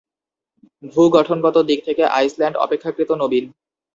ভূ-গঠনগত 0.83 1.57
দিক 1.69 1.79
থেকে 1.85 2.03
আইসল্যান্ড 2.17 2.55
অপেক্ষাকৃত 2.57 3.09
নবীন। 3.21 3.45